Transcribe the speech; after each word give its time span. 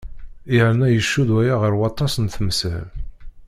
Yerna 0.53 0.87
icudd 0.91 1.29
waya 1.35 1.55
ɣer 1.61 1.73
waṭas 1.79 2.13
n 2.19 2.25
temsal. 2.35 2.87